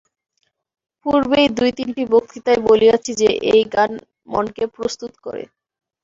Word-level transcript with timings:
পূর্বের 1.05 1.49
দুই-তিনটি 1.57 2.03
বক্তৃতায় 2.13 2.61
বলিয়াছি 2.67 3.11
যে, 3.21 3.29
এই 3.51 3.61
জ্ঞান 3.71 3.91
মনকে 4.27 4.63
প্রস্তুত 4.75 5.11
করে। 5.25 5.43